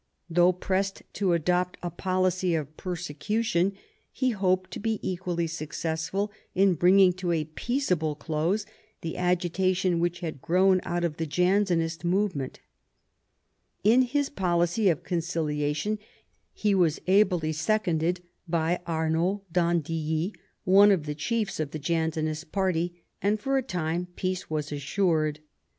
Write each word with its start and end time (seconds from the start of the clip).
Though 0.31 0.51
pressed 0.51 1.03
to 1.13 1.33
adopt 1.33 1.77
a 1.83 1.91
policy 1.91 2.55
of 2.55 2.75
persecu 2.75 3.43
tion, 3.43 3.73
he 4.11 4.31
hoped 4.31 4.71
to 4.71 4.79
be 4.79 4.97
equally 5.07 5.45
successful 5.45 6.31
in 6.55 6.73
bringing 6.73 7.13
to 7.21 7.31
a 7.31 7.43
peaceable 7.43 8.15
close 8.15 8.65
the 9.01 9.15
agitation 9.15 9.99
which 9.99 10.21
had 10.21 10.41
grown 10.41 10.81
out 10.83 11.03
of 11.03 11.17
the 11.17 11.27
Jansenist 11.27 12.03
movement 12.03 12.61
In 13.83 14.01
his 14.01 14.27
policy 14.31 14.89
of 14.89 15.03
conciliation 15.03 15.99
he 16.51 16.73
was 16.73 16.99
ably 17.05 17.53
seconded 17.53 18.23
by 18.47 18.79
Arnauld 18.87 19.41
d'Andilly, 19.53 20.33
one 20.63 20.89
of 20.91 21.05
the 21.05 21.13
chiefs 21.13 21.59
of 21.59 21.69
the 21.69 21.77
Jansenist 21.77 22.51
party, 22.51 23.03
and 23.21 23.39
for 23.39 23.55
a 23.55 23.61
time 23.61 24.07
peace 24.15 24.49
was 24.49 24.71
assured. 24.71 25.41